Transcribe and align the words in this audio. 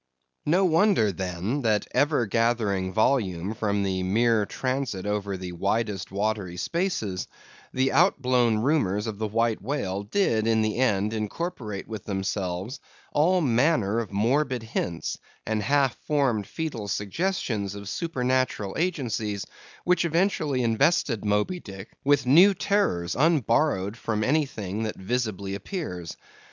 No 0.47 0.65
wonder, 0.65 1.11
then, 1.11 1.61
that 1.61 1.85
ever 1.91 2.25
gathering 2.25 2.91
volume 2.91 3.53
from 3.53 3.83
the 3.83 4.01
mere 4.01 4.47
transit 4.47 5.05
over 5.05 5.37
the 5.37 5.51
widest 5.51 6.11
watery 6.11 6.57
spaces, 6.57 7.27
the 7.71 7.91
outblown 7.91 8.57
rumors 8.63 9.05
of 9.05 9.19
the 9.19 9.27
White 9.27 9.61
Whale 9.61 10.01
did 10.01 10.47
in 10.47 10.63
the 10.63 10.77
end 10.77 11.13
incorporate 11.13 11.87
with 11.87 12.05
themselves 12.05 12.79
all 13.13 13.41
manner 13.41 13.99
of 13.99 14.11
morbid 14.11 14.63
hints, 14.63 15.19
and 15.45 15.61
half 15.61 15.95
formed 16.07 16.45
fœtal 16.45 16.89
suggestions 16.89 17.75
of 17.75 17.87
supernatural 17.87 18.73
agencies, 18.79 19.45
which 19.83 20.03
eventually 20.03 20.63
invested 20.63 21.23
Moby 21.23 21.59
Dick 21.59 21.91
with 22.03 22.25
new 22.25 22.55
terrors 22.55 23.15
unborrowed 23.15 23.95
from 23.95 24.23
anything 24.23 24.81
that 24.81 24.95
visibly 24.97 25.53
appears. 25.53 26.17